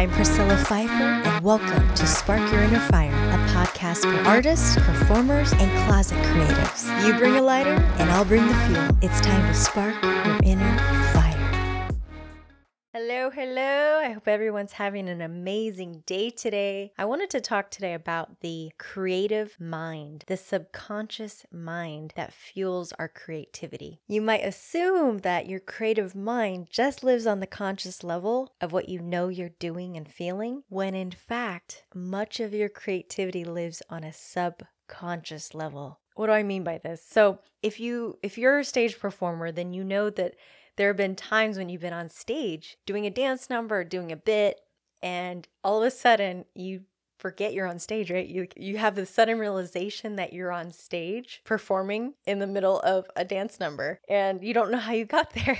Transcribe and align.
I'm 0.00 0.10
Priscilla 0.12 0.56
Pfeiffer, 0.56 1.28
and 1.28 1.44
welcome 1.44 1.94
to 1.94 2.06
Spark 2.06 2.40
Your 2.50 2.62
Inner 2.62 2.80
Fire, 2.80 3.12
a 3.12 3.36
podcast 3.52 4.00
for 4.00 4.26
artists, 4.26 4.74
performers, 4.76 5.52
and 5.52 5.70
closet 5.86 6.16
creatives. 6.24 7.06
You 7.06 7.12
bring 7.18 7.36
a 7.36 7.42
lighter, 7.42 7.74
and 7.98 8.10
I'll 8.10 8.24
bring 8.24 8.46
the 8.46 8.54
fuel. 8.54 8.96
It's 9.02 9.20
time 9.20 9.46
to 9.46 9.54
spark 9.54 10.02
your 10.02 10.40
inner 10.42 10.78
fire. 10.78 10.99
Hello, 13.20 13.28
hello. 13.28 13.98
I 13.98 14.12
hope 14.12 14.26
everyone's 14.26 14.72
having 14.72 15.06
an 15.06 15.20
amazing 15.20 16.04
day 16.06 16.30
today. 16.30 16.90
I 16.96 17.04
wanted 17.04 17.28
to 17.30 17.40
talk 17.42 17.70
today 17.70 17.92
about 17.92 18.40
the 18.40 18.72
creative 18.78 19.60
mind, 19.60 20.24
the 20.26 20.38
subconscious 20.38 21.44
mind 21.52 22.14
that 22.16 22.32
fuels 22.32 22.94
our 22.98 23.08
creativity. 23.08 24.00
You 24.08 24.22
might 24.22 24.42
assume 24.42 25.18
that 25.18 25.50
your 25.50 25.60
creative 25.60 26.14
mind 26.14 26.68
just 26.70 27.04
lives 27.04 27.26
on 27.26 27.40
the 27.40 27.46
conscious 27.46 28.02
level 28.02 28.54
of 28.58 28.72
what 28.72 28.88
you 28.88 29.00
know 29.00 29.28
you're 29.28 29.50
doing 29.50 29.98
and 29.98 30.08
feeling, 30.08 30.62
when 30.70 30.94
in 30.94 31.10
fact, 31.10 31.84
much 31.94 32.40
of 32.40 32.54
your 32.54 32.70
creativity 32.70 33.44
lives 33.44 33.82
on 33.90 34.02
a 34.02 34.14
subconscious 34.14 35.52
level. 35.52 36.00
What 36.14 36.28
do 36.28 36.32
I 36.32 36.42
mean 36.42 36.64
by 36.64 36.78
this? 36.78 37.04
So, 37.06 37.40
if 37.62 37.78
you 37.78 38.18
if 38.22 38.38
you're 38.38 38.58
a 38.58 38.64
stage 38.64 38.98
performer, 38.98 39.52
then 39.52 39.74
you 39.74 39.84
know 39.84 40.08
that 40.08 40.36
there 40.80 40.88
have 40.88 40.96
been 40.96 41.14
times 41.14 41.58
when 41.58 41.68
you've 41.68 41.82
been 41.82 41.92
on 41.92 42.08
stage 42.08 42.78
doing 42.86 43.04
a 43.04 43.10
dance 43.10 43.50
number, 43.50 43.84
doing 43.84 44.10
a 44.10 44.16
bit, 44.16 44.62
and 45.02 45.46
all 45.62 45.82
of 45.82 45.86
a 45.86 45.90
sudden 45.90 46.46
you 46.54 46.84
forget 47.18 47.52
you're 47.52 47.66
on 47.66 47.78
stage, 47.78 48.10
right? 48.10 48.26
You 48.26 48.48
you 48.56 48.78
have 48.78 48.94
the 48.94 49.04
sudden 49.04 49.38
realization 49.38 50.16
that 50.16 50.32
you're 50.32 50.50
on 50.50 50.72
stage 50.72 51.42
performing 51.44 52.14
in 52.24 52.38
the 52.38 52.46
middle 52.46 52.80
of 52.80 53.04
a 53.14 53.26
dance 53.26 53.60
number 53.60 54.00
and 54.08 54.42
you 54.42 54.54
don't 54.54 54.70
know 54.70 54.78
how 54.78 54.92
you 54.92 55.04
got 55.04 55.30
there. 55.34 55.58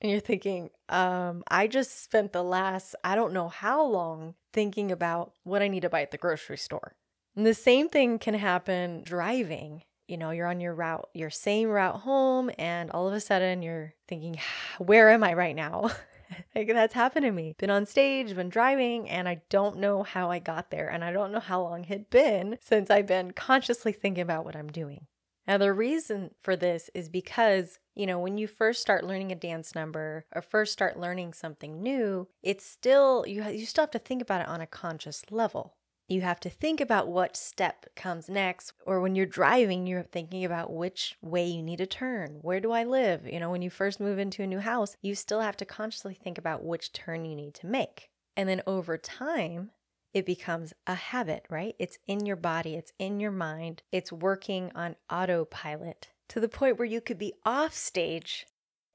and 0.00 0.12
you're 0.12 0.20
thinking, 0.20 0.70
um, 0.88 1.42
I 1.48 1.66
just 1.66 2.04
spent 2.04 2.32
the 2.32 2.44
last 2.44 2.94
I 3.02 3.16
don't 3.16 3.32
know 3.32 3.48
how 3.48 3.84
long 3.84 4.36
thinking 4.52 4.92
about 4.92 5.32
what 5.42 5.60
I 5.60 5.66
need 5.66 5.82
to 5.82 5.90
buy 5.90 6.02
at 6.02 6.12
the 6.12 6.18
grocery 6.18 6.56
store. 6.58 6.94
And 7.34 7.44
the 7.44 7.52
same 7.52 7.88
thing 7.88 8.20
can 8.20 8.34
happen 8.34 9.02
driving 9.02 9.82
you 10.08 10.16
know, 10.16 10.30
you're 10.30 10.46
on 10.46 10.60
your 10.60 10.74
route, 10.74 11.08
your 11.14 11.30
same 11.30 11.68
route 11.68 12.00
home, 12.00 12.50
and 12.58 12.90
all 12.90 13.08
of 13.08 13.14
a 13.14 13.20
sudden 13.20 13.62
you're 13.62 13.94
thinking, 14.08 14.38
where 14.78 15.10
am 15.10 15.24
I 15.24 15.34
right 15.34 15.56
now? 15.56 15.90
like 16.54 16.68
that's 16.68 16.94
happened 16.94 17.24
to 17.24 17.32
me. 17.32 17.54
Been 17.58 17.70
on 17.70 17.86
stage, 17.86 18.34
been 18.34 18.48
driving, 18.48 19.08
and 19.08 19.28
I 19.28 19.42
don't 19.48 19.78
know 19.78 20.02
how 20.02 20.30
I 20.30 20.38
got 20.38 20.70
there. 20.70 20.88
And 20.88 21.04
I 21.04 21.12
don't 21.12 21.32
know 21.32 21.40
how 21.40 21.62
long 21.62 21.84
it 21.88 22.10
been 22.10 22.58
since 22.60 22.90
I've 22.90 23.06
been 23.06 23.32
consciously 23.32 23.92
thinking 23.92 24.22
about 24.22 24.44
what 24.44 24.56
I'm 24.56 24.70
doing. 24.70 25.06
Now, 25.46 25.58
the 25.58 25.72
reason 25.72 26.30
for 26.40 26.54
this 26.54 26.88
is 26.94 27.08
because, 27.08 27.80
you 27.96 28.06
know, 28.06 28.20
when 28.20 28.38
you 28.38 28.46
first 28.46 28.80
start 28.80 29.04
learning 29.04 29.32
a 29.32 29.36
dance 29.36 29.74
number 29.74 30.24
or 30.32 30.40
first 30.40 30.72
start 30.72 30.98
learning 30.98 31.32
something 31.32 31.82
new, 31.82 32.28
it's 32.42 32.64
still, 32.64 33.24
you, 33.26 33.42
you 33.48 33.66
still 33.66 33.82
have 33.82 33.90
to 33.92 33.98
think 33.98 34.22
about 34.22 34.42
it 34.42 34.48
on 34.48 34.60
a 34.60 34.66
conscious 34.66 35.24
level. 35.30 35.74
You 36.12 36.20
have 36.20 36.40
to 36.40 36.50
think 36.50 36.82
about 36.82 37.08
what 37.08 37.38
step 37.38 37.86
comes 37.96 38.28
next. 38.28 38.74
Or 38.84 39.00
when 39.00 39.14
you're 39.14 39.24
driving, 39.24 39.86
you're 39.86 40.02
thinking 40.02 40.44
about 40.44 40.70
which 40.70 41.16
way 41.22 41.46
you 41.46 41.62
need 41.62 41.78
to 41.78 41.86
turn. 41.86 42.40
Where 42.42 42.60
do 42.60 42.70
I 42.70 42.84
live? 42.84 43.26
You 43.26 43.40
know, 43.40 43.50
when 43.50 43.62
you 43.62 43.70
first 43.70 43.98
move 43.98 44.18
into 44.18 44.42
a 44.42 44.46
new 44.46 44.58
house, 44.58 44.94
you 45.00 45.14
still 45.14 45.40
have 45.40 45.56
to 45.56 45.64
consciously 45.64 46.12
think 46.12 46.36
about 46.36 46.66
which 46.66 46.92
turn 46.92 47.24
you 47.24 47.34
need 47.34 47.54
to 47.54 47.66
make. 47.66 48.10
And 48.36 48.46
then 48.46 48.60
over 48.66 48.98
time, 48.98 49.70
it 50.12 50.26
becomes 50.26 50.74
a 50.86 50.94
habit, 50.94 51.46
right? 51.48 51.74
It's 51.78 51.96
in 52.06 52.26
your 52.26 52.36
body, 52.36 52.74
it's 52.74 52.92
in 52.98 53.18
your 53.18 53.30
mind, 53.30 53.82
it's 53.90 54.12
working 54.12 54.70
on 54.74 54.96
autopilot 55.10 56.08
to 56.28 56.40
the 56.40 56.48
point 56.48 56.78
where 56.78 56.86
you 56.86 57.00
could 57.00 57.18
be 57.18 57.32
off 57.46 57.72
stage 57.72 58.46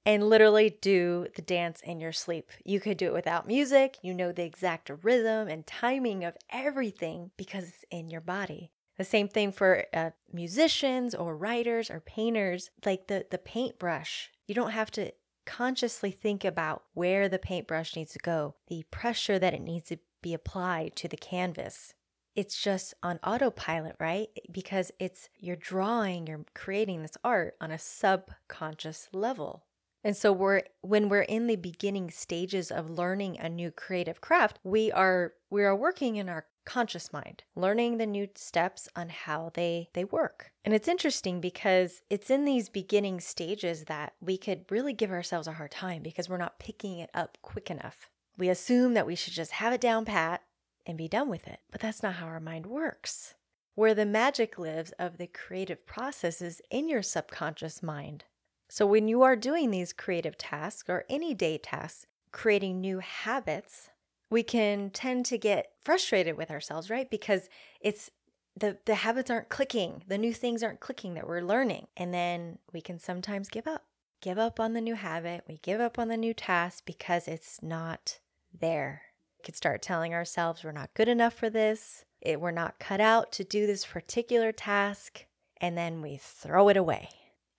and 0.08 0.30
literally 0.30 0.78
do 0.80 1.28
the 1.36 1.42
dance 1.42 1.82
in 1.82 2.00
your 2.00 2.14
sleep. 2.14 2.50
You 2.64 2.80
could 2.80 2.96
do 2.96 3.08
it 3.08 3.14
without 3.14 3.46
music. 3.46 3.98
You 4.02 4.14
know 4.14 4.32
the 4.32 4.46
exact 4.46 4.90
rhythm 5.04 5.50
and 5.50 5.68
timing 5.68 6.24
of 6.24 6.38
everything 6.50 7.32
because 7.36 7.66
it's 7.66 7.84
in 7.92 8.10
your 8.10 8.22
body. 8.22 8.72
The 8.98 9.04
same 9.04 9.28
thing 9.28 9.52
for 9.52 9.84
uh, 9.94 10.12
musicians 10.32 11.14
or 11.14 11.36
writers 11.36 11.92
or 11.92 12.00
painters, 12.00 12.72
like 12.86 13.08
the, 13.08 13.26
the 13.30 13.38
paintbrush. 13.38 14.32
You 14.48 14.56
don't 14.56 14.72
have 14.72 14.92
to 14.92 15.12
consciously 15.46 16.12
think 16.12 16.46
about 16.46 16.84
where 16.94 17.28
the 17.28 17.38
paintbrush 17.38 17.94
needs 17.98 18.14
to 18.14 18.20
go, 18.20 18.56
the 18.70 18.86
pressure 18.90 19.38
that 19.38 19.54
it 19.54 19.62
needs 19.62 19.90
to 19.90 20.00
be 20.22 20.34
applied 20.34 20.96
to 20.96 21.10
the 21.10 21.18
canvas. 21.18 21.94
It's 22.34 22.62
just 22.62 22.94
on 23.04 23.20
autopilot, 23.26 23.98
right? 24.00 24.30
Because 24.54 24.90
it's 25.00 25.28
you're 25.38 25.58
drawing, 25.58 26.28
you're 26.28 26.46
creating 26.56 27.02
this 27.02 27.18
art 27.26 27.56
on 27.60 27.72
a 27.72 27.80
subconscious 27.80 29.10
level. 29.12 29.66
And 30.08 30.16
so 30.16 30.32
we're 30.32 30.62
when 30.80 31.10
we're 31.10 31.24
in 31.24 31.48
the 31.48 31.58
beginning 31.58 32.12
stages 32.12 32.72
of 32.72 32.90
learning 32.90 33.38
a 33.40 33.50
new 33.50 33.72
creative 33.72 34.22
craft, 34.22 34.58
we 34.64 34.90
are 34.90 35.34
we 35.50 35.66
are 35.66 35.76
working 35.76 36.16
in 36.16 36.30
our 36.30 36.46
conscious 36.66 37.12
mind, 37.12 37.44
learning 37.58 37.98
the 37.98 38.06
new 38.06 38.30
steps 38.34 38.88
on 38.96 39.10
how 39.10 39.52
they 39.54 39.90
they 39.92 40.06
work. 40.06 40.54
And 40.64 40.74
it's 40.74 40.88
interesting 40.88 41.42
because 41.42 42.04
it's 42.10 42.30
in 42.30 42.46
these 42.46 42.70
beginning 42.70 43.20
stages 43.20 43.84
that 43.84 44.14
we 44.22 44.38
could 44.38 44.64
really 44.70 44.94
give 44.94 45.12
ourselves 45.12 45.46
a 45.46 45.52
hard 45.52 45.72
time 45.72 46.04
because 46.04 46.30
we're 46.30 46.38
not 46.38 46.58
picking 46.58 47.00
it 47.00 47.10
up 47.14 47.38
quick 47.42 47.70
enough. 47.70 48.10
We 48.38 48.48
assume 48.48 48.94
that 48.94 49.08
we 49.08 49.16
should 49.16 49.34
just 49.34 49.52
have 49.52 49.74
it 49.74 49.82
down 49.82 50.06
pat 50.06 50.42
and 50.86 50.98
be 50.98 51.10
done 51.10 51.28
with 51.28 51.50
it. 51.50 51.60
But 51.70 51.82
that's 51.82 52.02
not 52.02 52.14
how 52.14 52.28
our 52.28 52.40
mind 52.40 52.66
works. 52.66 53.34
Where 53.76 53.94
the 53.94 54.06
magic 54.06 54.58
lives 54.58 54.94
of 54.98 55.18
the 55.18 55.28
creative 55.28 55.86
process 55.86 56.42
is 56.42 56.62
in 56.72 56.88
your 56.88 57.04
subconscious 57.04 57.84
mind. 57.84 58.24
So, 58.70 58.86
when 58.86 59.08
you 59.08 59.22
are 59.24 59.36
doing 59.36 59.72
these 59.72 59.94
creative 59.94 60.38
tasks 60.38 60.90
or 60.90 61.06
any 61.10 61.34
day 61.34 61.58
tasks, 61.58 62.06
creating 62.32 62.82
new 62.82 63.00
habits, 63.00 63.90
we 64.30 64.44
can 64.44 64.90
tend 64.90 65.26
to 65.28 65.38
get 65.38 65.72
frustrated 65.82 66.38
with 66.38 66.52
ourselves, 66.52 66.90
right? 66.90 67.10
Because 67.10 67.50
it's 67.80 68.12
the, 68.56 68.78
the 68.86 68.96
habits 68.96 69.30
aren't 69.30 69.50
clicking, 69.50 70.04
the 70.08 70.18
new 70.18 70.34
things 70.34 70.64
aren't 70.64 70.80
clicking 70.80 71.14
that 71.14 71.28
we're 71.28 71.42
learning. 71.42 71.88
And 71.96 72.14
then 72.14 72.58
we 72.74 72.82
can 72.82 73.00
sometimes 73.00 73.50
give 73.50 73.68
up. 73.68 73.84
Give 74.20 74.40
up 74.40 74.60
on 74.60 74.74
the 74.74 74.82
new 74.82 74.96
habit. 74.96 75.44
We 75.48 75.60
give 75.60 75.80
up 75.80 76.00
on 76.00 76.08
the 76.08 76.18
new 76.18 76.34
task 76.34 76.84
because 76.86 77.28
it's 77.28 77.62
not 77.62 78.20
there. 78.60 79.04
We 79.38 79.44
could 79.46 79.56
start 79.56 79.84
telling 79.84 80.14
ourselves 80.14 80.64
we're 80.64 80.72
not 80.72 80.94
good 80.96 81.08
enough 81.08 81.36
for 81.36 81.50
this, 81.50 82.04
it, 82.20 82.42
we're 82.42 82.52
not 82.52 82.80
cut 82.80 83.00
out 83.00 83.32
to 83.34 83.44
do 83.44 83.68
this 83.68 83.86
particular 83.86 84.52
task, 84.52 85.26
and 85.62 85.78
then 85.78 86.02
we 86.02 86.18
throw 86.18 86.68
it 86.70 86.78
away. 86.78 87.10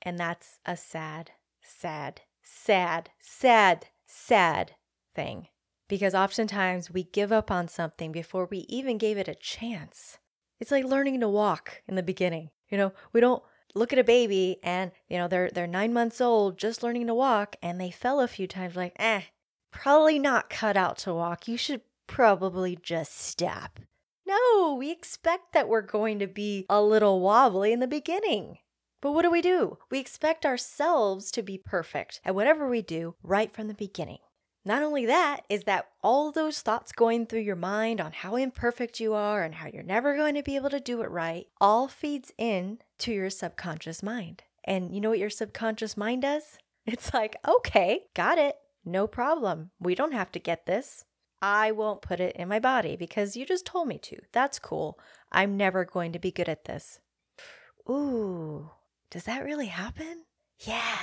And 0.09 0.19
that's 0.19 0.59
a 0.65 0.75
sad, 0.75 1.33
sad, 1.61 2.23
sad, 2.43 3.11
sad, 3.21 3.89
sad 4.07 4.73
thing. 5.15 5.49
Because 5.87 6.15
oftentimes 6.15 6.91
we 6.91 7.03
give 7.03 7.31
up 7.31 7.51
on 7.51 7.69
something 7.69 8.11
before 8.11 8.49
we 8.51 8.65
even 8.71 8.97
gave 8.97 9.19
it 9.19 9.29
a 9.29 9.35
chance. 9.35 10.17
It's 10.61 10.71
like 10.71 10.87
learning 10.87 11.21
to 11.21 11.29
walk 11.29 11.83
in 11.87 11.95
the 11.95 12.03
beginning. 12.03 12.49
You 12.71 12.79
know, 12.79 12.93
we 13.13 13.21
don't 13.21 13.43
look 13.75 13.93
at 13.93 13.99
a 13.99 14.03
baby 14.03 14.57
and, 14.63 14.93
you 15.11 15.19
know, 15.19 15.29
they're 15.29 15.51
they're 15.51 15.67
9 15.67 15.93
months 15.93 16.23
old 16.23 16.57
just 16.57 16.83
learning 16.83 17.07
to 17.09 17.15
walk 17.15 17.57
and 17.63 17.79
they 17.79 17.91
fell 17.91 18.21
a 18.21 18.29
few 18.29 18.47
times 18.47 18.77
like, 18.77 18.95
"Eh, 18.99 19.25
probably 19.71 20.19
not 20.19 20.49
cut 20.49 20.79
out 20.79 20.97
to 21.01 21.13
walk. 21.13 21.47
You 21.47 21.59
should 21.59 21.83
probably 22.07 22.79
just 22.83 23.15
stop." 23.15 23.79
No, 24.25 24.75
we 24.75 24.91
expect 24.91 25.53
that 25.53 25.69
we're 25.69 25.83
going 25.83 26.19
to 26.21 26.27
be 26.27 26.65
a 26.71 26.81
little 26.81 27.21
wobbly 27.21 27.75
in 27.75 27.81
the 27.81 27.87
beginning. 27.87 28.61
But 29.01 29.13
what 29.13 29.23
do 29.23 29.31
we 29.31 29.41
do? 29.41 29.79
We 29.91 29.99
expect 29.99 30.45
ourselves 30.45 31.31
to 31.33 31.43
be 31.43 31.59
perfect 31.59 32.21
at 32.25 32.35
whatever 32.35 32.69
we 32.69 32.83
do 32.83 33.15
right 33.23 33.53
from 33.53 33.69
the 33.69 33.75
beginning. 33.75 34.19
Not 34.65 34.83
only 34.83 35.07
that, 35.07 35.43
is 35.49 35.65
that 35.65 35.89
all 36.03 36.31
those 36.31 36.61
thoughts 36.61 36.93
going 36.93 37.27
through 37.27 37.41
your 37.41 37.57
mind 37.57 38.01
on 38.01 38.13
how 38.13 38.37
imperfect 38.37 39.01
you 39.01 39.15
are 39.15 39.43
and 39.43 39.55
how 39.55 39.69
you're 39.73 39.83
never 39.83 40.17
going 40.17 40.35
to 40.35 40.43
be 40.43 40.57
able 40.57 40.71
to 40.71 40.81
do 40.81 41.01
it 41.01 41.11
right 41.11 41.47
all 41.61 41.89
feeds 41.89 42.33
in 42.37 42.79
to 42.99 43.13
your 43.13 43.31
subconscious 43.31 44.03
mind. 44.03 44.43
And 44.65 44.95
you 44.95 45.01
know 45.01 45.11
what 45.11 45.19
your 45.19 45.31
subconscious 45.31 45.97
mind 45.97 46.23
does? 46.23 46.59
It's 46.87 47.13
like, 47.13 47.37
okay, 47.47 48.05
got 48.15 48.39
it. 48.39 48.57
No 48.83 49.07
problem. 49.07 49.73
We 49.79 49.95
don't 49.95 50.13
have 50.13 50.33
to 50.33 50.39
get 50.39 50.65
this. 50.65 51.05
I 51.43 51.71
won't 51.71 52.01
put 52.01 52.19
it 52.19 52.35
in 52.35 52.49
my 52.49 52.59
body 52.59 52.97
because 52.97 53.37
you 53.37 53.45
just 53.45 53.67
told 53.67 53.89
me 53.89 53.99
to. 53.99 54.17
That's 54.33 54.59
cool. 54.59 54.99
I'm 55.31 55.59
never 55.59 55.85
going 55.85 56.13
to 56.13 56.19
be 56.19 56.31
good 56.31 56.49
at 56.49 56.65
this. 56.65 56.99
Ooh, 57.91 58.71
does 59.11 59.25
that 59.25 59.45
really 59.45 59.67
happen? 59.67 60.25
Yeah, 60.61 60.97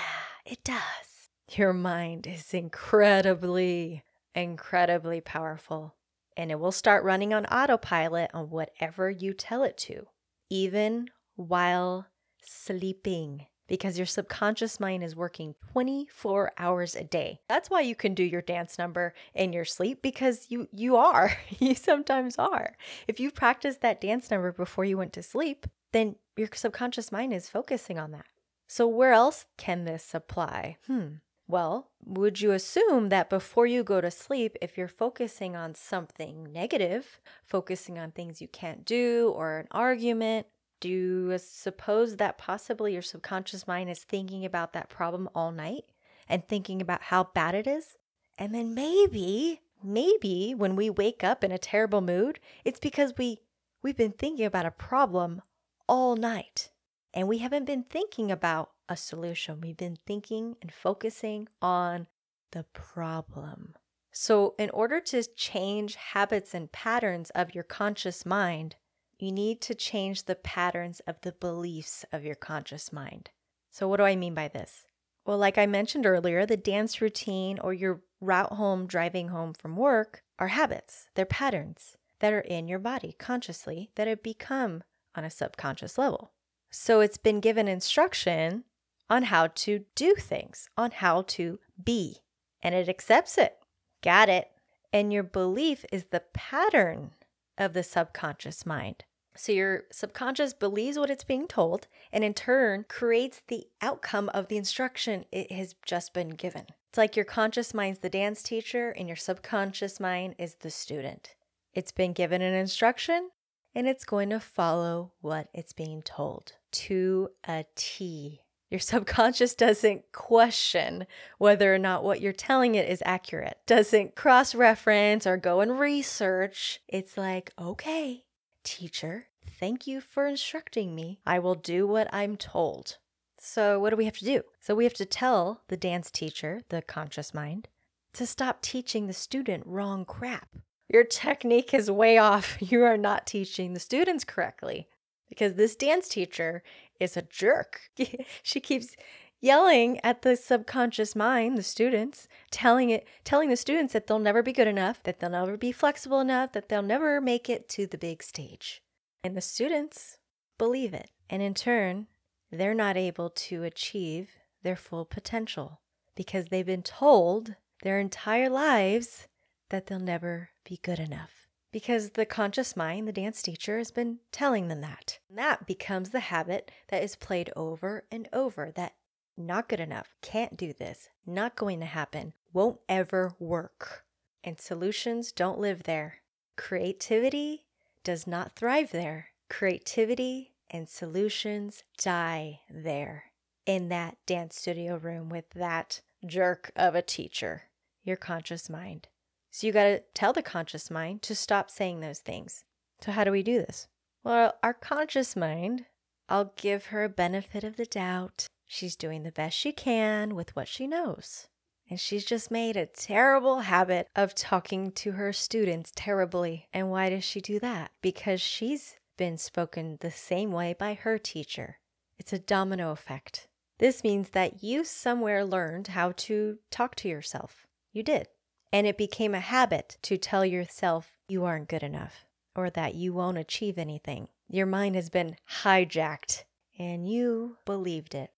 it 0.46 0.64
does. 0.64 1.30
Your 1.52 1.74
mind 1.74 2.28
is 2.28 2.54
incredibly, 2.54 4.04
incredibly 4.34 5.22
powerful, 5.22 5.96
and 6.36 6.52
it 6.52 6.60
will 6.60 6.72
start 6.72 7.04
running 7.04 7.34
on 7.34 7.46
autopilot 7.46 8.32
on 8.34 8.50
whatever 8.50 9.10
you 9.10 9.34
tell 9.34 9.64
it 9.64 9.78
to, 9.78 10.08
even 10.50 11.10
while 11.36 12.08
sleeping 12.44 13.48
because 13.68 13.98
your 13.98 14.06
subconscious 14.06 14.80
mind 14.80 15.04
is 15.04 15.16
working 15.16 15.56
24 15.72 16.52
hours 16.58 16.96
a 16.96 17.04
day. 17.04 17.40
That's 17.50 17.70
why 17.70 17.82
you 17.82 17.96
can 17.96 18.14
do 18.14 18.24
your 18.24 18.42
dance 18.42 18.78
number 18.78 19.14
in 19.34 19.54
your 19.54 19.66
sleep 19.66 20.02
because 20.02 20.48
you 20.50 20.68
you 20.72 20.96
are. 20.98 21.36
you 21.60 21.76
sometimes 21.76 22.38
are. 22.38 22.76
If 23.08 23.20
you 23.20 23.32
practiced 23.32 23.82
that 23.82 24.02
dance 24.02 24.30
number 24.30 24.52
before 24.52 24.86
you 24.86 24.98
went 24.98 25.14
to 25.14 25.24
sleep, 25.24 25.66
then 25.94 26.16
your 26.38 26.50
subconscious 26.54 27.12
mind 27.12 27.34
is 27.34 27.50
focusing 27.50 27.98
on 27.98 28.12
that. 28.12 28.26
So, 28.68 28.88
where 28.88 29.14
else 29.14 29.46
can 29.58 29.86
this 29.86 30.14
apply? 30.14 30.78
Hmm. 30.88 31.16
Well, 31.48 31.92
would 32.04 32.42
you 32.42 32.52
assume 32.52 33.10
that 33.10 33.30
before 33.30 33.68
you 33.68 33.84
go 33.84 34.02
to 34.02 34.10
sleep, 34.10 34.58
if 34.62 34.78
you're 34.78 34.88
focusing 34.88 35.56
on 35.56 35.76
something 35.76 36.52
negative, 36.52 37.22
focusing 37.44 38.00
on 38.00 38.12
things 38.12 38.42
you 38.42 38.48
can't 38.48 38.84
do 38.84 39.32
or 39.36 39.60
an 39.60 39.68
argument, 39.70 40.48
do 40.80 40.90
you 40.90 41.38
suppose 41.38 42.18
that 42.18 42.40
possibly 42.40 42.94
your 42.94 43.04
subconscious 43.04 43.68
mind 43.68 43.92
is 43.92 44.00
thinking 44.00 44.44
about 44.44 44.74
that 44.74 44.90
problem 44.90 45.30
all 45.36 45.52
night 45.52 45.86
and 46.28 46.48
thinking 46.48 46.82
about 46.82 47.04
how 47.04 47.26
bad 47.36 47.54
it 47.54 47.68
is? 47.68 47.96
And 48.40 48.54
then 48.54 48.74
maybe, 48.74 49.62
maybe 49.84 50.54
when 50.56 50.76
we 50.76 50.90
wake 50.90 51.24
up 51.24 51.44
in 51.44 51.52
a 51.52 51.60
terrible 51.60 52.02
mood, 52.02 52.40
it's 52.64 52.80
because 52.80 53.14
we 53.18 53.40
we've 53.84 53.96
been 53.96 54.12
thinking 54.12 54.46
about 54.46 54.66
a 54.66 54.72
problem 54.72 55.44
all 55.88 56.16
night 56.16 56.70
and 57.16 57.30
we 57.30 57.38
haven't 57.38 57.66
been 57.66 57.84
thinking 57.84 58.30
about 58.30 58.72
a 58.90 58.98
solution. 58.98 59.62
We've 59.62 59.78
been 59.78 59.98
thinking 60.06 60.58
and 60.62 60.72
focusing 60.72 61.48
on 61.62 62.08
the 62.52 62.66
problem. 62.74 63.76
So, 64.12 64.54
in 64.58 64.70
order 64.70 65.00
to 65.02 65.24
change 65.36 65.96
habits 65.96 66.54
and 66.54 66.72
patterns 66.72 67.30
of 67.32 67.56
your 67.56 67.64
conscious 67.64 68.26
mind, 68.26 68.76
you 69.18 69.32
need 69.32 69.62
to 69.62 69.76
change 69.76 70.24
the 70.24 70.36
patterns 70.36 71.02
of 71.08 71.20
the 71.22 71.32
beliefs 71.34 72.06
of 72.12 72.24
your 72.24 72.36
conscious 72.36 72.94
mind. 72.94 73.30
So, 73.72 73.88
what 73.88 73.98
do 73.98 74.04
I 74.04 74.16
mean 74.16 74.34
by 74.34 74.48
this? 74.48 74.86
Well, 75.26 75.38
like 75.38 75.58
I 75.58 75.66
mentioned 75.66 76.06
earlier, 76.06 76.46
the 76.46 76.58
dance 76.58 77.02
routine 77.02 77.60
or 77.60 77.74
your 77.74 78.02
route 78.22 78.54
home 78.54 78.88
driving 78.88 79.30
home 79.30 79.54
from 79.54 79.76
work 79.76 80.22
are 80.38 80.50
habits, 80.50 81.08
they're 81.16 81.26
patterns 81.26 81.98
that 82.20 82.34
are 82.34 82.42
in 82.42 82.68
your 82.68 82.80
body 82.80 83.16
consciously 83.18 83.90
that 83.96 84.08
have 84.08 84.24
become 84.24 84.84
on 85.16 85.24
a 85.24 85.30
subconscious 85.30 85.98
level. 85.98 86.32
So, 86.72 87.00
it's 87.00 87.18
been 87.18 87.40
given 87.40 87.68
instruction 87.68 88.66
on 89.10 89.24
how 89.24 89.48
to 89.48 89.86
do 89.96 90.16
things, 90.16 90.70
on 90.78 90.92
how 90.92 91.22
to 91.24 91.60
be, 91.82 92.18
and 92.62 92.76
it 92.76 92.90
accepts 92.90 93.38
it. 93.38 93.58
Got 94.02 94.30
it. 94.30 94.50
And 94.92 95.12
your 95.12 95.24
belief 95.24 95.86
is 95.92 96.06
the 96.06 96.24
pattern 96.34 97.12
of 97.58 97.74
the 97.74 97.84
subconscious 97.84 98.66
mind. 98.66 99.04
So 99.36 99.52
your 99.52 99.84
subconscious 99.92 100.54
believes 100.54 100.98
what 100.98 101.10
it's 101.10 101.26
being 101.26 101.48
told 101.48 101.88
and 102.12 102.24
in 102.24 102.34
turn 102.34 102.86
creates 102.88 103.42
the 103.48 103.66
outcome 103.82 104.30
of 104.30 104.48
the 104.48 104.58
instruction 104.58 105.26
it 105.32 105.52
has 105.52 105.76
just 105.86 106.14
been 106.14 106.30
given. 106.30 106.68
It's 106.90 106.98
like 106.98 107.16
your 107.16 107.26
conscious 107.26 107.74
mind's 107.74 108.00
the 108.00 108.10
dance 108.10 108.42
teacher 108.42 108.92
and 108.92 109.08
your 109.08 109.18
subconscious 109.18 110.00
mind 110.00 110.36
is 110.38 110.56
the 110.56 110.70
student. 110.70 111.36
It's 111.74 111.92
been 111.92 112.14
given 112.14 112.42
an 112.42 112.54
instruction 112.54 113.32
and 113.76 113.88
it's 113.88 114.06
going 114.06 114.30
to 114.30 114.40
follow 114.40 115.12
what 115.22 115.50
it's 115.54 115.74
being 115.74 116.02
told 116.02 116.54
to 116.72 117.30
a 117.48 117.66
T. 117.76 118.42
Your 118.70 118.80
subconscious 118.80 119.54
doesn't 119.56 120.12
question 120.14 121.06
whether 121.38 121.74
or 121.76 121.78
not 121.78 122.04
what 122.04 122.22
you're 122.22 122.34
telling 122.34 122.76
it 122.76 122.90
is 122.90 123.04
accurate, 123.06 123.60
doesn't 123.68 124.16
cross 124.16 124.56
reference 124.56 125.28
or 125.28 125.38
go 125.38 125.60
and 125.60 125.78
research. 125.78 126.80
It's 126.88 127.18
like, 127.18 127.52
okay, 127.60 128.24
teacher, 128.64 129.28
thank 129.60 129.86
you 129.86 130.02
for 130.02 130.26
instructing 130.26 130.96
me. 130.96 131.20
I 131.26 131.40
will 131.40 131.56
do 131.56 131.86
what 131.86 132.08
I'm 132.14 132.38
told. 132.38 132.98
So, 133.38 133.80
what 133.80 133.92
do 133.92 133.96
we 133.96 134.06
have 134.06 134.18
to 134.18 134.26
do? 134.26 134.42
So, 134.60 134.74
we 134.74 134.86
have 134.86 134.96
to 134.96 135.06
tell 135.06 135.62
the 135.68 135.78
dance 135.78 136.10
teacher, 136.10 136.62
the 136.70 136.82
conscious 136.82 137.34
mind, 137.34 137.68
to 138.14 138.26
stop 138.26 138.62
teaching 138.62 139.06
the 139.06 139.14
student 139.14 139.64
wrong 139.68 140.04
crap. 140.06 140.48
Your 140.88 141.04
technique 141.04 141.74
is 141.74 141.90
way 141.90 142.18
off. 142.18 142.58
You 142.62 142.84
are 142.84 142.98
not 142.98 143.26
teaching 143.26 143.74
the 143.74 143.80
students 143.80 144.24
correctly 144.24 144.88
because 145.30 145.56
this 145.56 145.76
dance 145.76 146.08
teacher 146.08 146.64
is 147.00 147.18
a 147.18 147.22
jerk. 147.24 147.82
she 148.44 148.60
keeps 148.60 148.96
yelling 149.42 150.00
at 150.04 150.22
the 150.22 150.36
subconscious 150.36 151.16
mind, 151.16 151.58
the 151.58 151.64
students, 151.64 152.28
telling 152.52 152.90
it 152.90 153.08
telling 153.24 153.50
the 153.50 153.58
students 153.58 153.94
that 153.94 154.08
they'll 154.08 154.20
never 154.20 154.42
be 154.42 154.54
good 154.54 154.68
enough, 154.68 155.04
that 155.04 155.20
they'll 155.20 155.30
never 155.30 155.58
be 155.58 155.72
flexible 155.72 156.20
enough, 156.20 156.52
that 156.54 156.70
they'll 156.70 156.82
never 156.82 157.22
make 157.22 157.50
it 157.50 157.68
to 157.70 157.86
the 157.86 157.98
big 157.98 158.24
stage. 158.24 158.82
And 159.24 159.36
the 159.36 159.42
students 159.42 160.18
believe 160.58 160.94
it. 160.94 161.12
And 161.30 161.42
in 161.42 161.54
turn, 161.54 162.08
they're 162.52 162.76
not 162.76 162.98
able 162.98 163.30
to 163.30 163.64
achieve 163.64 164.36
their 164.64 164.76
full 164.76 165.06
potential 165.06 165.82
because 166.16 166.48
they've 166.48 166.66
been 166.66 166.84
told 166.84 167.56
their 167.84 168.00
entire 168.00 168.50
lives 168.50 169.28
that 169.70 169.88
they'll 169.88 170.00
never 170.00 170.50
be 170.66 170.80
good 170.84 171.00
enough 171.00 171.46
because 171.76 172.12
the 172.12 172.26
conscious 172.26 172.78
mind, 172.78 173.06
the 173.06 173.12
dance 173.12 173.42
teacher, 173.42 173.78
has 173.78 173.92
been 173.92 174.20
telling 174.32 174.70
them 174.70 174.80
that. 174.80 175.20
And 175.28 175.38
that 175.38 175.68
becomes 175.68 176.12
the 176.12 176.22
habit 176.22 176.72
that 176.88 177.04
is 177.04 177.18
played 177.18 177.52
over 177.54 178.06
and 178.10 178.30
over 178.32 178.72
that 178.76 178.94
not 179.38 179.68
good 179.68 179.82
enough, 179.82 180.16
can't 180.22 180.56
do 180.56 180.72
this, 180.72 181.10
not 181.26 181.58
going 181.58 181.82
to 181.82 181.86
happen, 181.86 182.34
won't 182.54 182.80
ever 182.88 183.34
work. 183.40 184.06
And 184.42 184.58
solutions 184.58 185.34
don't 185.34 185.60
live 185.60 185.84
there. 185.84 186.22
Creativity 186.56 187.66
does 188.06 188.26
not 188.26 188.56
thrive 188.56 188.92
there. 188.92 189.32
Creativity 189.50 190.54
and 190.72 190.88
solutions 190.88 191.84
die 191.98 192.62
there 192.70 193.26
in 193.66 193.90
that 193.90 194.18
dance 194.26 194.56
studio 194.56 194.96
room 194.96 195.28
with 195.28 195.50
that 195.50 196.00
jerk 196.26 196.72
of 196.76 196.96
a 196.96 197.02
teacher, 197.02 197.64
your 198.04 198.16
conscious 198.16 198.70
mind. 198.70 199.10
So 199.56 199.68
you 199.68 199.72
got 199.72 199.86
to 199.86 200.04
tell 200.14 200.34
the 200.34 200.42
conscious 200.42 200.92
mind 200.92 201.22
to 201.22 201.34
stop 201.34 201.72
saying 201.72 202.02
those 202.02 202.20
things. 202.20 202.66
So, 203.00 203.14
how 203.14 203.24
do 203.24 203.32
we 203.32 203.42
do 203.42 203.60
this? 203.60 203.88
Well, 204.22 204.56
our 204.62 204.74
conscious 204.74 205.34
mind, 205.34 205.86
I'll 206.28 206.52
give 206.58 206.88
her 206.88 207.06
a 207.06 207.10
benefit 207.10 207.64
of 207.64 207.78
the 207.78 207.86
doubt. 207.86 208.48
She's 208.68 208.98
doing 208.98 209.24
the 209.24 209.32
best 209.32 209.58
she 209.58 209.72
can 209.72 210.36
with 210.36 210.54
what 210.58 210.68
she 210.68 210.88
knows. 210.88 211.48
And 211.90 211.98
she's 211.98 212.26
just 212.26 212.52
made 212.52 212.76
a 212.76 212.86
terrible 212.86 213.62
habit 213.62 214.10
of 214.14 214.36
talking 214.36 214.92
to 214.92 215.14
her 215.14 215.32
students 215.32 215.94
terribly. 215.96 216.68
And 216.74 216.92
why 216.92 217.10
does 217.10 217.24
she 217.24 217.40
do 217.40 217.58
that? 217.60 217.92
Because 218.02 218.42
she's 218.42 218.98
been 219.16 219.38
spoken 219.38 220.00
the 220.02 220.12
same 220.12 220.52
way 220.52 220.76
by 220.78 220.96
her 220.96 221.18
teacher. 221.18 221.78
It's 222.20 222.34
a 222.34 222.40
domino 222.40 222.92
effect. 222.92 223.48
This 223.78 224.04
means 224.04 224.32
that 224.32 224.64
you 224.64 224.84
somewhere 224.84 225.46
learned 225.46 225.88
how 225.88 226.12
to 226.18 226.58
talk 226.72 226.96
to 226.96 227.08
yourself. 227.08 227.66
You 227.94 228.04
did. 228.04 228.28
And 228.76 228.86
it 228.86 228.98
became 228.98 229.34
a 229.34 229.40
habit 229.40 229.98
to 230.02 230.18
tell 230.18 230.44
yourself 230.44 231.18
you 231.30 231.46
aren't 231.46 231.70
good 231.70 231.82
enough 231.82 232.26
or 232.58 232.70
that 232.72 232.94
you 232.94 233.14
won't 233.14 233.38
achieve 233.38 233.78
anything. 233.78 234.28
Your 234.50 234.66
mind 234.66 234.96
has 234.96 235.10
been 235.10 235.38
hijacked 235.64 236.44
and 236.78 237.10
you 237.10 237.56
believed 237.64 238.14
it 238.14 238.32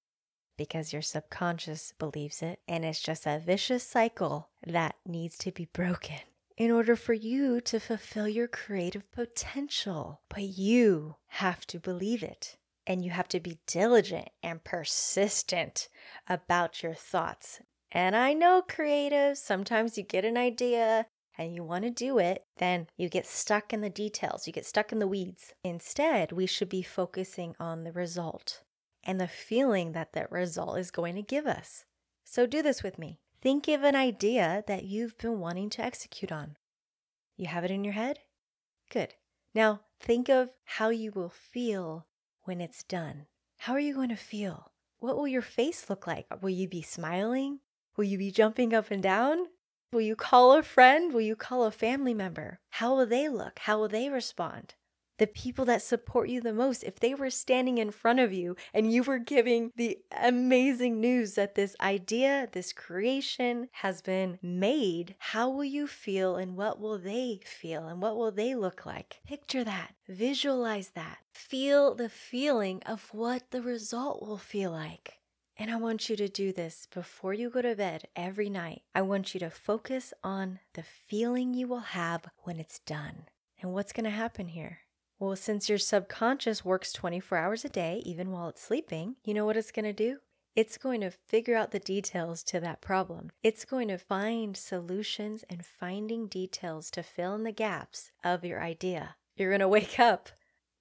because 0.55 0.93
your 0.93 1.01
subconscious 1.01 1.91
believes 1.97 2.43
it. 2.43 2.59
And 2.67 2.85
it's 2.85 3.01
just 3.01 3.25
a 3.25 3.41
vicious 3.43 3.81
cycle 3.81 4.49
that 4.63 4.97
needs 5.07 5.39
to 5.39 5.51
be 5.51 5.69
broken 5.73 6.19
in 6.55 6.69
order 6.69 6.95
for 6.95 7.13
you 7.13 7.59
to 7.61 7.79
fulfill 7.79 8.27
your 8.27 8.47
creative 8.47 9.11
potential. 9.11 10.21
But 10.29 10.43
you 10.43 11.15
have 11.29 11.65
to 11.65 11.79
believe 11.79 12.21
it. 12.21 12.57
And 12.85 13.03
you 13.03 13.09
have 13.09 13.27
to 13.29 13.39
be 13.39 13.57
diligent 13.65 14.29
and 14.43 14.63
persistent 14.63 15.89
about 16.29 16.83
your 16.83 16.93
thoughts 16.93 17.59
and 17.91 18.15
I 18.15 18.33
know 18.33 18.63
creatives, 18.67 19.37
sometimes 19.37 19.97
you 19.97 20.03
get 20.03 20.25
an 20.25 20.37
idea 20.37 21.05
and 21.37 21.53
you 21.53 21.63
want 21.63 21.83
to 21.83 21.89
do 21.89 22.17
it, 22.17 22.45
then 22.57 22.87
you 22.97 23.09
get 23.09 23.25
stuck 23.25 23.71
in 23.71 23.81
the 23.81 23.89
details, 23.89 24.47
you 24.47 24.53
get 24.53 24.65
stuck 24.65 24.91
in 24.91 24.99
the 24.99 25.07
weeds. 25.07 25.53
Instead, 25.63 26.31
we 26.31 26.45
should 26.45 26.69
be 26.69 26.81
focusing 26.81 27.55
on 27.59 27.83
the 27.83 27.91
result 27.91 28.61
and 29.03 29.21
the 29.21 29.27
feeling 29.27 29.93
that 29.93 30.13
that 30.13 30.31
result 30.31 30.77
is 30.79 30.91
going 30.91 31.15
to 31.15 31.21
give 31.21 31.45
us. 31.45 31.85
So 32.23 32.45
do 32.45 32.61
this 32.61 32.83
with 32.83 32.99
me. 32.99 33.19
Think 33.41 33.67
of 33.67 33.83
an 33.83 33.95
idea 33.95 34.63
that 34.67 34.83
you've 34.83 35.17
been 35.17 35.39
wanting 35.39 35.69
to 35.71 35.83
execute 35.83 36.31
on. 36.31 36.57
You 37.37 37.47
have 37.47 37.63
it 37.63 37.71
in 37.71 37.83
your 37.83 37.93
head? 37.93 38.19
Good. 38.89 39.13
Now 39.53 39.81
think 39.99 40.27
of 40.27 40.49
how 40.65 40.89
you 40.89 41.11
will 41.11 41.29
feel 41.29 42.05
when 42.43 42.59
it's 42.59 42.83
done. 42.83 43.27
How 43.59 43.73
are 43.73 43.79
you 43.79 43.93
going 43.93 44.09
to 44.09 44.15
feel? 44.15 44.71
What 44.99 45.15
will 45.15 45.27
your 45.27 45.41
face 45.41 45.89
look 45.89 46.07
like? 46.07 46.25
Will 46.41 46.49
you 46.49 46.67
be 46.67 46.81
smiling? 46.81 47.59
Will 47.97 48.03
you 48.03 48.19
be 48.19 48.29
jumping 48.29 48.75
up 48.75 48.91
and 48.91 49.01
down? 49.01 49.47
Will 49.91 50.01
you 50.01 50.15
call 50.15 50.53
a 50.53 50.61
friend? 50.61 51.11
Will 51.11 51.21
you 51.21 51.35
call 51.35 51.63
a 51.63 51.71
family 51.71 52.13
member? 52.13 52.59
How 52.69 52.95
will 52.95 53.07
they 53.07 53.27
look? 53.27 53.57
How 53.63 53.79
will 53.79 53.87
they 53.87 54.07
respond? 54.07 54.75
The 55.17 55.25
people 55.25 55.65
that 55.65 55.81
support 55.81 56.29
you 56.29 56.39
the 56.39 56.53
most, 56.53 56.83
if 56.83 56.99
they 56.99 57.15
were 57.15 57.31
standing 57.31 57.79
in 57.79 57.89
front 57.89 58.19
of 58.19 58.31
you 58.31 58.55
and 58.71 58.93
you 58.93 59.01
were 59.01 59.17
giving 59.17 59.71
the 59.75 59.97
amazing 60.11 61.01
news 61.01 61.33
that 61.33 61.55
this 61.55 61.75
idea, 61.81 62.47
this 62.51 62.71
creation 62.71 63.69
has 63.71 64.03
been 64.03 64.37
made, 64.43 65.15
how 65.17 65.49
will 65.49 65.63
you 65.63 65.87
feel 65.87 66.35
and 66.35 66.55
what 66.55 66.79
will 66.79 66.99
they 66.99 67.39
feel 67.43 67.87
and 67.87 67.99
what 67.99 68.15
will 68.15 68.31
they 68.31 68.53
look 68.53 68.85
like? 68.85 69.21
Picture 69.25 69.63
that, 69.63 69.95
visualize 70.07 70.89
that, 70.89 71.17
feel 71.33 71.95
the 71.95 72.09
feeling 72.09 72.83
of 72.85 73.09
what 73.11 73.49
the 73.49 73.63
result 73.63 74.21
will 74.21 74.37
feel 74.37 74.69
like. 74.69 75.15
And 75.59 75.71
I 75.71 75.75
want 75.77 76.07
you 76.07 76.15
to 76.17 76.27
do 76.27 76.53
this 76.53 76.87
before 76.93 77.33
you 77.33 77.49
go 77.49 77.63
to 77.63 77.75
bed 77.75 78.07
every 78.15 78.47
night. 78.47 78.83
I 78.93 79.01
want 79.01 79.33
you 79.33 79.39
to 79.39 79.49
focus 79.49 80.13
on 80.23 80.59
the 80.75 80.83
feeling 80.83 81.55
you 81.55 81.67
will 81.67 81.79
have 81.79 82.25
when 82.43 82.59
it's 82.59 82.77
done. 82.79 83.25
And 83.59 83.73
what's 83.73 83.91
going 83.91 84.03
to 84.03 84.11
happen 84.11 84.49
here? 84.49 84.81
Well, 85.17 85.35
since 85.35 85.67
your 85.67 85.79
subconscious 85.79 86.63
works 86.63 86.93
24 86.93 87.39
hours 87.39 87.65
a 87.65 87.69
day, 87.69 88.03
even 88.05 88.31
while 88.31 88.49
it's 88.49 88.61
sleeping, 88.61 89.15
you 89.23 89.33
know 89.33 89.45
what 89.45 89.57
it's 89.57 89.71
going 89.71 89.85
to 89.85 89.93
do? 89.93 90.19
It's 90.55 90.77
going 90.77 91.01
to 91.01 91.09
figure 91.09 91.55
out 91.55 91.71
the 91.71 91.79
details 91.79 92.43
to 92.43 92.59
that 92.59 92.81
problem. 92.81 93.31
It's 93.41 93.65
going 93.65 93.87
to 93.87 93.97
find 93.97 94.55
solutions 94.55 95.43
and 95.49 95.65
finding 95.65 96.27
details 96.27 96.91
to 96.91 97.01
fill 97.01 97.33
in 97.33 97.43
the 97.43 97.51
gaps 97.51 98.11
of 98.23 98.45
your 98.45 98.61
idea. 98.61 99.15
You're 99.35 99.49
going 99.49 99.59
to 99.61 99.67
wake 99.67 99.99
up 99.99 100.29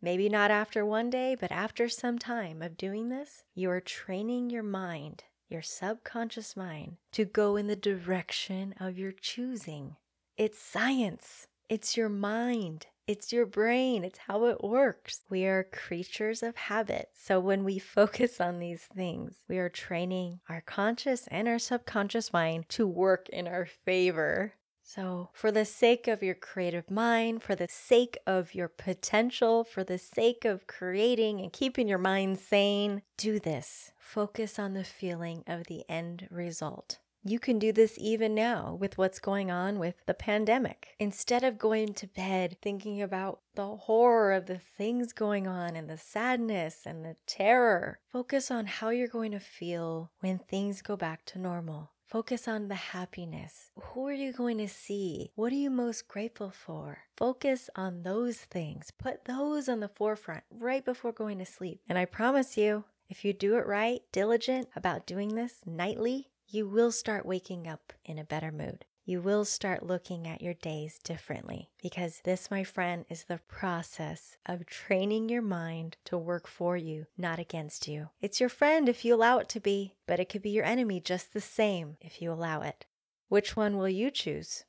Maybe 0.00 0.28
not 0.28 0.50
after 0.50 0.84
one 0.84 1.10
day, 1.10 1.34
but 1.34 1.50
after 1.50 1.88
some 1.88 2.18
time 2.18 2.62
of 2.62 2.76
doing 2.76 3.08
this, 3.08 3.44
you 3.54 3.70
are 3.70 3.80
training 3.80 4.50
your 4.50 4.62
mind, 4.62 5.24
your 5.48 5.62
subconscious 5.62 6.56
mind, 6.56 6.96
to 7.12 7.24
go 7.24 7.56
in 7.56 7.66
the 7.66 7.76
direction 7.76 8.74
of 8.78 8.98
your 8.98 9.12
choosing. 9.12 9.96
It's 10.36 10.58
science, 10.58 11.46
it's 11.68 11.96
your 11.96 12.08
mind. 12.08 12.86
It's 13.06 13.32
your 13.32 13.46
brain. 13.46 14.02
It's 14.02 14.18
how 14.26 14.46
it 14.46 14.64
works. 14.64 15.20
We 15.30 15.46
are 15.46 15.62
creatures 15.62 16.42
of 16.42 16.56
habit. 16.56 17.10
So 17.14 17.38
when 17.38 17.62
we 17.62 17.78
focus 17.96 18.40
on 18.40 18.58
these 18.58 18.82
things, 18.82 19.36
we 19.48 19.58
are 19.58 19.68
training 19.68 20.40
our 20.48 20.60
conscious 20.60 21.28
and 21.28 21.46
our 21.46 21.60
subconscious 21.60 22.32
mind 22.32 22.68
to 22.70 22.86
work 22.86 23.28
in 23.28 23.46
our 23.46 23.64
favor. 23.64 24.54
So, 24.88 25.31
for 25.33 25.50
the 25.50 25.64
sake 25.64 26.07
of 26.07 26.23
your 26.23 26.37
creative 26.37 26.88
mind, 26.93 27.43
for 27.43 27.57
the 27.57 27.66
sake 27.69 28.16
of 28.25 28.55
your 28.55 28.69
potential, 28.69 29.64
for 29.64 29.83
the 29.83 29.99
sake 29.99 30.45
of 30.45 30.69
creating 30.69 31.40
and 31.40 31.52
keeping 31.52 31.88
your 31.88 31.99
mind 31.99 32.38
sane, 32.38 33.02
do 33.16 33.40
this. 33.40 33.90
Focus 33.99 34.61
on 34.61 34.75
the 34.75 34.85
feeling 34.85 35.43
of 35.49 35.64
the 35.66 35.85
end 35.88 36.28
result. 36.31 37.00
You 37.25 37.40
can 37.40 37.59
do 37.59 37.73
this 37.73 37.97
even 37.99 38.37
now 38.37 38.76
with 38.78 38.97
what's 38.97 39.19
going 39.19 39.50
on 39.50 39.81
with 39.81 39.97
the 40.07 40.14
pandemic. 40.14 40.95
Instead 41.00 41.43
of 41.43 41.59
going 41.59 41.93
to 41.95 42.07
bed 42.07 42.57
thinking 42.62 43.02
about 43.02 43.40
the 43.57 43.66
horror 43.66 44.33
of 44.33 44.47
the 44.47 44.61
things 44.78 45.12
going 45.12 45.49
on 45.49 45.75
and 45.75 45.90
the 45.90 45.99
sadness 45.99 46.83
and 46.87 47.05
the 47.05 47.16
terror, 47.26 47.99
focus 48.12 48.52
on 48.52 48.66
how 48.66 48.90
you're 48.90 49.09
going 49.09 49.33
to 49.33 49.40
feel 49.40 50.12
when 50.21 50.38
things 50.38 50.81
go 50.81 50.97
back 50.97 51.25
to 51.25 51.40
normal. 51.40 51.90
Focus 52.06 52.46
on 52.46 52.68
the 52.68 52.76
happiness. 52.76 53.70
Who 53.80 54.06
are 54.06 54.12
you 54.12 54.32
going 54.32 54.58
to 54.58 54.68
see? 54.68 55.32
What 55.34 55.52
are 55.52 55.56
you 55.56 55.70
most 55.70 56.06
grateful 56.06 56.50
for? 56.50 56.98
Focus 57.16 57.68
on 57.75 58.04
those 58.04 58.36
things. 58.36 58.92
Put 58.96 59.25
those 59.25 59.68
on 59.68 59.80
the 59.80 59.88
forefront 59.88 60.44
right 60.48 60.84
before 60.84 61.10
going 61.10 61.38
to 61.40 61.44
sleep. 61.44 61.80
And 61.88 61.98
I 61.98 62.04
promise 62.04 62.56
you, 62.56 62.84
if 63.08 63.25
you 63.25 63.32
do 63.32 63.56
it 63.56 63.66
right, 63.66 64.02
diligent 64.12 64.68
about 64.76 65.06
doing 65.06 65.34
this 65.34 65.58
nightly, 65.66 66.28
you 66.46 66.68
will 66.68 66.92
start 66.92 67.26
waking 67.26 67.66
up 67.66 67.92
in 68.04 68.20
a 68.20 68.25
better 68.25 68.52
mood 68.52 68.84
you 69.06 69.22
will 69.22 69.44
start 69.44 69.86
looking 69.86 70.26
at 70.26 70.42
your 70.42 70.52
days 70.54 70.98
differently. 70.98 71.70
Because 71.80 72.20
this, 72.25 72.50
my 72.50 72.64
friend, 72.64 73.06
is 73.08 73.25
the 73.25 73.40
process 73.48 74.36
of 74.44 74.66
training 74.66 75.28
your 75.28 75.42
mind 75.42 75.96
to 76.06 76.18
work 76.18 76.48
for 76.48 76.76
you, 76.76 77.06
not 77.16 77.38
against 77.38 77.86
you. 77.86 78.10
It's 78.20 78.40
your 78.40 78.48
friend 78.48 78.88
if 78.88 79.04
you 79.04 79.14
allow 79.14 79.38
it 79.38 79.48
to 79.50 79.60
be, 79.60 79.94
but 80.06 80.18
it 80.18 80.28
could 80.28 80.42
be 80.42 80.50
your 80.50 80.64
enemy 80.64 81.00
just 81.00 81.32
the 81.32 81.40
same 81.40 81.96
if 82.00 82.20
you 82.20 82.32
allow 82.32 82.62
it. 82.62 82.84
Which 83.28 83.56
one 83.56 83.78
will 83.78 83.88
you 83.88 84.10
choose? 84.10 84.64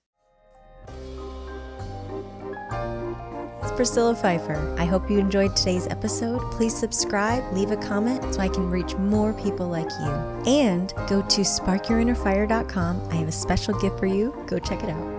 Priscilla 3.77 4.15
Pfeiffer. 4.15 4.75
I 4.77 4.85
hope 4.85 5.09
you 5.09 5.19
enjoyed 5.19 5.55
today's 5.55 5.87
episode. 5.87 6.41
Please 6.51 6.75
subscribe, 6.75 7.43
leave 7.53 7.71
a 7.71 7.77
comment 7.77 8.33
so 8.33 8.41
I 8.41 8.49
can 8.49 8.69
reach 8.69 8.95
more 8.95 9.31
people 9.33 9.67
like 9.69 9.89
you. 10.01 10.11
And 10.51 10.93
go 11.07 11.21
to 11.21 11.41
sparkyourinnerfire.com. 11.41 13.09
I 13.09 13.15
have 13.15 13.27
a 13.27 13.31
special 13.31 13.79
gift 13.79 13.99
for 13.99 14.07
you. 14.07 14.35
Go 14.47 14.59
check 14.59 14.83
it 14.83 14.89
out. 14.89 15.16